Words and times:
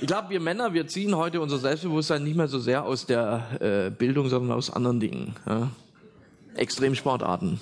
Ich 0.00 0.06
glaube, 0.06 0.30
wir 0.30 0.40
Männer, 0.40 0.72
wir 0.72 0.86
ziehen 0.86 1.16
heute 1.16 1.40
unser 1.40 1.58
Selbstbewusstsein 1.58 2.24
nicht 2.24 2.36
mehr 2.36 2.48
so 2.48 2.58
sehr 2.58 2.84
aus 2.84 3.06
der 3.06 3.44
äh, 3.60 3.90
Bildung, 3.90 4.28
sondern 4.28 4.56
aus 4.56 4.70
anderen 4.70 5.00
Dingen. 5.00 5.34
Ja? 5.46 5.70
Extremsportarten, 6.56 7.60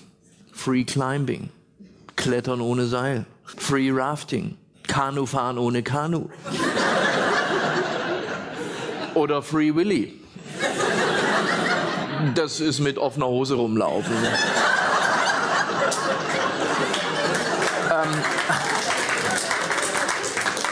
Free 0.52 0.84
Climbing, 0.84 1.50
Klettern 2.16 2.60
ohne 2.60 2.86
Seil, 2.86 3.26
Free 3.44 3.90
Rafting, 3.92 4.56
Kanufahren 4.86 5.58
ohne 5.58 5.82
Kanu 5.82 6.28
oder 9.14 9.42
Free 9.42 9.74
Willy. 9.74 10.14
Das 12.34 12.60
ist 12.60 12.78
mit 12.80 12.98
offener 12.98 13.26
Hose 13.26 13.54
rumlaufen. 13.54 14.14
ähm, 17.90 18.08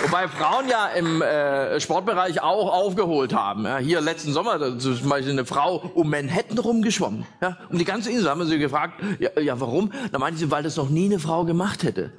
Wobei 0.03 0.29
Frauen 0.29 0.69
ja 0.69 0.87
im 0.89 1.21
äh, 1.21 1.79
Sportbereich 1.79 2.40
auch 2.43 2.72
aufgeholt 2.72 3.35
haben. 3.35 3.64
Ja, 3.64 3.79
hier 3.79 4.00
letzten 4.00 4.32
Sommer 4.32 4.79
zum 4.79 5.09
Beispiel 5.09 5.32
eine 5.32 5.45
Frau 5.45 5.90
um 5.95 6.09
Manhattan 6.09 6.59
rumgeschwommen. 6.59 7.26
Ja, 7.43 7.59
um 7.68 7.79
die 7.79 7.85
ganze 7.85 8.11
Insel 8.11 8.31
haben 8.31 8.40
wir 8.40 8.46
sie 8.46 8.59
gefragt, 8.59 8.95
ja, 9.18 9.31
ja 9.40 9.61
warum? 9.61 9.93
Da 10.11 10.18
meinte 10.18 10.39
sie, 10.39 10.50
weil 10.50 10.63
das 10.63 10.76
noch 10.76 10.89
nie 10.89 11.04
eine 11.07 11.18
Frau 11.18 11.45
gemacht 11.45 11.82
hätte. 11.82 12.13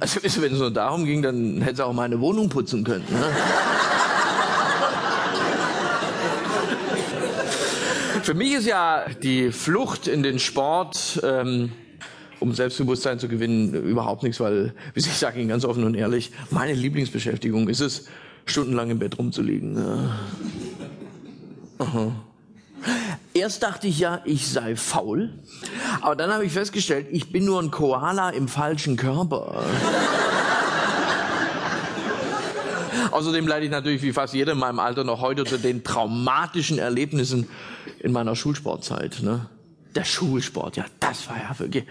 Also 0.00 0.20
wenn 0.22 0.52
es 0.52 0.58
nur 0.58 0.70
darum 0.70 1.04
ging, 1.04 1.22
dann 1.22 1.60
hätte 1.60 1.76
sie 1.76 1.86
auch 1.86 1.92
meine 1.92 2.20
Wohnung 2.20 2.48
putzen 2.48 2.84
können. 2.84 3.04
Ne? 3.10 3.26
Für 8.22 8.34
mich 8.34 8.54
ist 8.54 8.66
ja 8.66 9.06
die 9.22 9.52
Flucht 9.52 10.06
in 10.06 10.22
den 10.22 10.38
Sport 10.38 11.20
ähm, 11.22 11.72
um 12.40 12.54
Selbstbewusstsein 12.54 13.18
zu 13.18 13.28
gewinnen, 13.28 13.74
überhaupt 13.74 14.22
nichts, 14.22 14.40
weil, 14.40 14.74
wie 14.94 15.00
ich 15.00 15.06
sage 15.06 15.38
Ihnen 15.38 15.48
ganz 15.48 15.64
offen 15.64 15.84
und 15.84 15.94
ehrlich, 15.94 16.32
meine 16.50 16.72
Lieblingsbeschäftigung 16.72 17.68
ist 17.68 17.80
es, 17.80 18.06
stundenlang 18.46 18.90
im 18.90 18.98
Bett 18.98 19.18
rumzuliegen. 19.18 19.76
Ja. 19.76 20.18
Erst 23.32 23.62
dachte 23.62 23.86
ich 23.86 23.98
ja, 23.98 24.20
ich 24.24 24.48
sei 24.48 24.74
faul, 24.74 25.30
aber 26.00 26.16
dann 26.16 26.32
habe 26.32 26.44
ich 26.44 26.52
festgestellt, 26.52 27.06
ich 27.10 27.30
bin 27.30 27.44
nur 27.44 27.62
ein 27.62 27.70
Koala 27.70 28.30
im 28.30 28.48
falschen 28.48 28.96
Körper. 28.96 29.62
Außerdem 33.10 33.46
leide 33.46 33.66
ich 33.66 33.70
natürlich 33.70 34.02
wie 34.02 34.12
fast 34.12 34.34
jeder 34.34 34.52
in 34.52 34.58
meinem 34.58 34.78
Alter 34.78 35.04
noch 35.04 35.20
heute 35.20 35.42
unter 35.42 35.58
den 35.58 35.84
traumatischen 35.84 36.78
Erlebnissen 36.78 37.48
in 37.98 38.12
meiner 38.12 38.34
Schulsportzeit. 38.34 39.20
Ne? 39.22 39.46
Der 39.94 40.04
Schulsport, 40.04 40.76
ja, 40.76 40.84
das 41.00 41.28
war 41.28 41.36
ja 41.36 41.58
wirklich. 41.58 41.84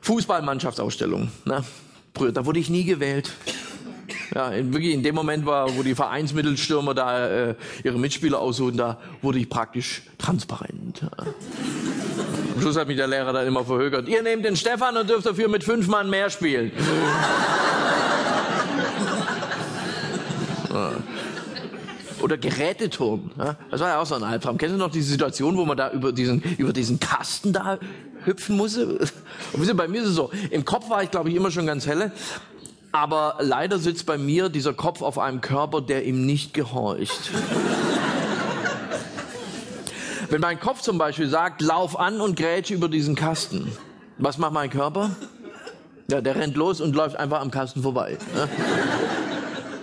Fußballmannschaftsausstellung. 0.00 1.30
Ne? 1.44 1.64
Da 2.32 2.46
wurde 2.46 2.60
ich 2.60 2.70
nie 2.70 2.84
gewählt. 2.84 3.32
Ja, 4.34 4.50
in, 4.50 4.72
wirklich 4.72 4.92
in 4.92 5.02
dem 5.02 5.14
Moment 5.14 5.46
war, 5.46 5.76
wo 5.76 5.82
die 5.82 5.94
Vereinsmittelstürmer 5.94 6.94
da 6.94 7.28
äh, 7.28 7.54
ihre 7.82 7.98
Mitspieler 7.98 8.38
aussuchen, 8.38 8.76
da 8.76 8.98
wurde 9.22 9.38
ich 9.38 9.48
praktisch 9.48 10.02
transparent. 10.18 11.02
Ja. 11.02 11.24
Am 12.54 12.60
Schluss 12.60 12.76
hat 12.76 12.86
mich 12.88 12.96
der 12.96 13.06
Lehrer 13.06 13.32
dann 13.32 13.46
immer 13.46 13.64
verhökert. 13.64 14.08
Ihr 14.08 14.22
nehmt 14.22 14.44
den 14.44 14.56
Stefan 14.56 14.96
und 14.96 15.08
dürft 15.08 15.26
dafür 15.26 15.48
mit 15.48 15.64
fünf 15.64 15.88
Mann 15.88 16.10
mehr 16.10 16.30
spielen. 16.30 16.72
Ja. 20.74 20.90
Oder 22.24 22.38
Geräteturm. 22.38 23.32
Ja? 23.36 23.56
Das 23.70 23.82
war 23.82 23.88
ja 23.88 24.00
auch 24.00 24.06
so 24.06 24.14
ein 24.14 24.22
Albtraum. 24.22 24.56
Kennst 24.56 24.74
du 24.74 24.78
noch 24.78 24.90
diese 24.90 25.10
Situation, 25.10 25.58
wo 25.58 25.66
man 25.66 25.76
da 25.76 25.90
über 25.90 26.10
diesen, 26.10 26.40
über 26.56 26.72
diesen 26.72 26.98
Kasten 26.98 27.52
da 27.52 27.78
hüpfen 28.24 28.56
musste? 28.56 29.06
Und 29.52 29.76
bei 29.76 29.88
mir 29.88 30.00
ist 30.00 30.08
es 30.08 30.14
so, 30.14 30.30
im 30.50 30.64
Kopf 30.64 30.88
war 30.88 31.02
ich, 31.02 31.10
glaube 31.10 31.28
ich, 31.28 31.36
immer 31.36 31.50
schon 31.50 31.66
ganz 31.66 31.86
helle. 31.86 32.12
Aber 32.92 33.36
leider 33.40 33.78
sitzt 33.78 34.06
bei 34.06 34.16
mir 34.16 34.48
dieser 34.48 34.72
Kopf 34.72 35.02
auf 35.02 35.18
einem 35.18 35.42
Körper, 35.42 35.82
der 35.82 36.06
ihm 36.06 36.24
nicht 36.24 36.54
gehorcht. 36.54 37.30
Wenn 40.30 40.40
mein 40.40 40.58
Kopf 40.58 40.80
zum 40.80 40.96
Beispiel 40.96 41.28
sagt, 41.28 41.60
lauf 41.60 41.98
an 42.00 42.22
und 42.22 42.36
grätsch 42.38 42.70
über 42.70 42.88
diesen 42.88 43.16
Kasten, 43.16 43.70
was 44.16 44.38
macht 44.38 44.54
mein 44.54 44.70
Körper? 44.70 45.10
Ja, 46.10 46.22
der 46.22 46.36
rennt 46.36 46.56
los 46.56 46.80
und 46.80 46.96
läuft 46.96 47.16
einfach 47.16 47.42
am 47.42 47.50
Kasten 47.50 47.82
vorbei. 47.82 48.16
Ne? 48.34 48.48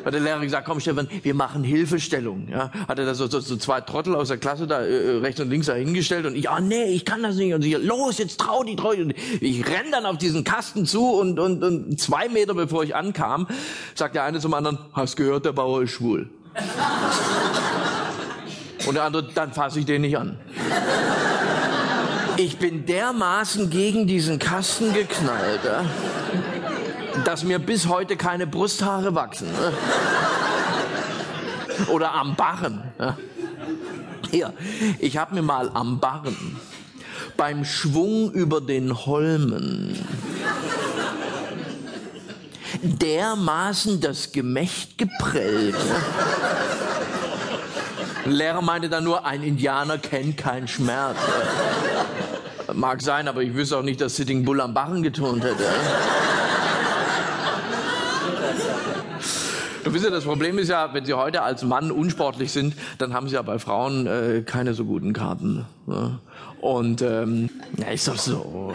Hat 0.06 0.14
der 0.14 0.22
Lehrer 0.22 0.40
gesagt, 0.40 0.66
komm 0.66 0.80
Stefan, 0.80 1.08
wir 1.24 1.34
machen 1.34 1.64
Hilfestellung. 1.64 2.48
Ja, 2.50 2.72
hat 2.88 3.00
er 3.00 3.06
da 3.06 3.14
so, 3.14 3.28
so, 3.28 3.40
so 3.40 3.58
zwei 3.58 3.82
Trottel 3.82 4.16
aus 4.16 4.30
der 4.30 4.38
Klasse 4.38 4.68
da 4.68 4.82
äh, 4.82 5.18
rechts 5.18 5.40
und 5.40 5.50
links 5.50 5.68
da 5.68 5.74
hingestellt 5.74 6.26
und 6.26 6.36
ich, 6.36 6.50
ah 6.50 6.60
nee, 6.60 6.86
ich 6.86 7.06
kann 7.06 7.24
das 7.24 7.36
nicht. 7.36 7.54
Und 7.54 7.62
sie, 7.62 7.74
los, 7.74 8.18
jetzt 8.18 8.40
trau 8.40 8.64
die, 8.64 8.76
die. 8.76 9.02
Und 9.02 9.14
ich 9.40 9.66
renn 9.68 9.92
dann 9.92 10.06
auf 10.06 10.18
diesen 10.18 10.44
Kasten 10.44 10.86
zu 10.86 11.12
und, 11.12 11.40
und, 11.40 11.64
und 11.64 12.00
zwei 12.00 12.30
Meter 12.30 12.54
bevor 12.54 12.84
ich 12.84 12.96
ankam, 12.96 13.48
sagt 13.96 14.16
der 14.16 14.24
eine 14.24 14.40
zum 14.40 14.54
anderen, 14.54 14.80
hast 14.94 15.16
gehört, 15.16 15.46
der 15.46 15.54
Bauer 15.54 15.84
ist 15.84 15.92
schwul. 15.92 16.30
und 18.88 18.96
der 18.96 19.04
andere, 19.04 19.30
dann 19.34 19.54
fasse 19.54 19.80
ich 19.80 19.86
den 19.86 20.02
nicht 20.02 20.18
an. 20.18 20.38
Ich 22.38 22.58
bin 22.58 22.86
dermaßen 22.86 23.70
gegen 23.70 24.08
diesen 24.08 24.40
Kasten 24.40 24.94
geknallt. 24.94 25.62
Ja? 25.64 25.86
Dass 27.26 27.44
mir 27.44 27.60
bis 27.60 27.88
heute 27.88 28.18
keine 28.18 28.48
Brusthaare 28.48 29.16
wachsen. 29.16 29.52
Ne? 29.52 29.74
Oder 31.88 32.14
am 32.14 32.36
Barren. 32.36 32.84
Ne? 32.98 33.18
Hier, 34.30 34.54
ich 35.00 35.18
habe 35.18 35.36
mir 35.36 35.42
mal 35.42 35.70
am 35.74 36.00
Barren 36.00 36.60
beim 37.38 37.66
Schwung 37.66 38.32
über 38.32 38.62
den 38.62 39.06
Holmen 39.06 39.98
dermaßen 42.82 44.00
das 44.00 44.32
Gemächt 44.32 44.98
geprellt. 44.98 45.76
Ne? 45.76 45.96
Lehrer 48.26 48.62
meinte 48.62 48.90
dann 48.90 49.04
nur, 49.04 49.26
ein 49.26 49.44
Indianer 49.44 49.98
kennt 49.98 50.38
keinen 50.38 50.68
Schmerz. 50.68 51.18
Mag 52.74 53.02
sein, 53.02 53.28
aber 53.28 53.42
ich 53.42 53.54
wüsste 53.54 53.78
auch 53.78 53.84
nicht, 53.84 54.00
dass 54.00 54.16
Sitting 54.16 54.46
Bull 54.46 54.62
am 54.62 54.74
Barren 54.74 55.04
geturnt 55.04 55.44
hätte. 55.44 55.66
Du 59.84 59.94
wisst 59.94 60.06
ja, 60.06 60.12
das 60.12 60.26
Problem 60.26 60.58
ist 60.60 60.70
ja, 60.70 60.94
wenn 60.94 61.06
Sie 61.06 61.14
heute 61.14 61.42
als 61.42 61.64
Mann 61.64 61.92
unsportlich 61.92 62.52
sind, 62.52 62.76
dann 63.00 63.14
haben 63.14 63.28
Sie 63.28 63.36
ja 63.36 63.42
bei 63.42 63.58
Frauen 63.58 64.06
äh, 64.06 64.44
keine 64.46 64.74
so 64.74 64.86
guten 64.86 65.14
Karten. 65.14 65.66
Ne? 65.88 66.20
Und 66.60 67.02
ähm, 67.02 67.50
ja, 67.78 67.88
ist 67.88 68.08
doch 68.08 68.18
so. 68.18 68.74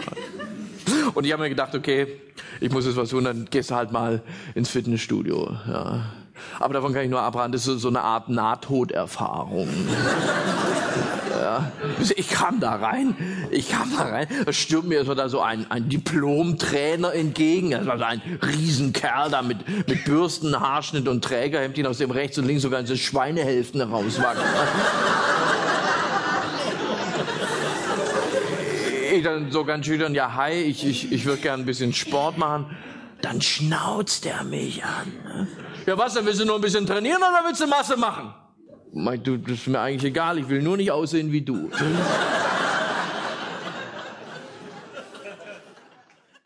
Und 1.14 1.24
ich 1.24 1.32
habe 1.32 1.42
mir 1.42 1.48
gedacht, 1.48 1.74
okay, 1.74 2.20
ich 2.60 2.72
muss 2.72 2.86
jetzt 2.86 2.96
was 2.96 3.10
tun, 3.10 3.24
dann 3.24 3.46
gehst 3.50 3.70
du 3.70 3.74
halt 3.74 3.92
mal 3.92 4.22
ins 4.54 4.68
Fitnessstudio. 4.68 5.56
Ja. 5.68 6.06
Aber 6.58 6.74
davon 6.74 6.92
kann 6.92 7.04
ich 7.04 7.10
nur 7.10 7.22
abraten, 7.22 7.52
das 7.52 7.66
ist 7.66 7.80
so 7.80 7.88
eine 7.88 8.02
Art 8.02 8.28
Nahtoderfahrung. 8.28 9.68
Ja. 11.46 11.70
Ich 12.16 12.28
kam 12.28 12.58
da 12.58 12.74
rein, 12.74 13.14
ich 13.52 13.70
kam 13.70 13.92
da 13.96 14.02
rein, 14.02 14.26
da 14.44 14.52
stürmt 14.52 14.88
mir 14.88 15.04
da 15.04 15.28
so 15.28 15.40
ein, 15.40 15.70
ein 15.70 15.88
Diplom-Trainer 15.88 17.14
entgegen, 17.14 17.70
das 17.70 17.86
war 17.86 17.98
so 17.98 18.04
ein 18.04 18.20
Riesenkerl 18.44 19.30
da 19.30 19.42
mit, 19.42 19.58
mit 19.86 20.04
Bürsten, 20.04 20.58
Haarschnitt 20.58 21.06
und 21.06 21.22
Trägerhemdchen, 21.22 21.86
aus 21.86 21.98
dem 21.98 22.10
rechts 22.10 22.36
und 22.38 22.46
links 22.46 22.62
so 22.62 22.70
ganze 22.70 22.96
Schweinehälften 22.96 23.80
rauswachsen. 23.80 24.44
ich 29.12 29.22
dann 29.22 29.52
so 29.52 29.64
ganz 29.64 29.86
schüchtern, 29.86 30.16
ja 30.16 30.34
hi, 30.34 30.50
ich, 30.50 30.84
ich, 30.84 31.12
ich 31.12 31.26
würde 31.26 31.42
gern 31.42 31.60
ein 31.60 31.66
bisschen 31.66 31.92
Sport 31.92 32.38
machen. 32.38 32.76
Dann 33.22 33.40
schnauzt 33.40 34.26
er 34.26 34.42
mich 34.42 34.84
an. 34.84 35.12
Ne? 35.24 35.46
Ja 35.86 35.96
was, 35.96 36.14
dann 36.14 36.26
willst 36.26 36.40
du 36.40 36.44
nur 36.44 36.56
ein 36.56 36.60
bisschen 36.60 36.86
trainieren 36.86 37.18
oder 37.18 37.42
willst 37.46 37.60
du 37.60 37.68
Masse 37.68 37.96
machen? 37.96 38.34
Du, 39.22 39.36
das 39.36 39.58
ist 39.58 39.66
mir 39.66 39.78
eigentlich 39.78 40.10
egal, 40.10 40.38
ich 40.38 40.48
will 40.48 40.62
nur 40.62 40.78
nicht 40.78 40.90
aussehen 40.90 41.30
wie 41.30 41.42
du. 41.42 41.68